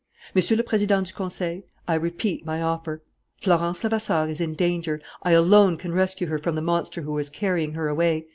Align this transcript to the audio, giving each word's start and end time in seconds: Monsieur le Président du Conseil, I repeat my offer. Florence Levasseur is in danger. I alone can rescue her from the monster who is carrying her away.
Monsieur 0.33 0.57
le 0.57 0.63
Président 0.63 1.03
du 1.05 1.13
Conseil, 1.13 1.63
I 1.87 1.93
repeat 1.93 2.43
my 2.43 2.59
offer. 2.59 3.03
Florence 3.39 3.83
Levasseur 3.83 4.25
is 4.27 4.41
in 4.41 4.55
danger. 4.55 4.99
I 5.21 5.33
alone 5.33 5.77
can 5.77 5.93
rescue 5.93 6.25
her 6.25 6.39
from 6.39 6.55
the 6.55 6.61
monster 6.63 7.03
who 7.03 7.19
is 7.19 7.29
carrying 7.29 7.73
her 7.73 7.87
away. 7.87 8.25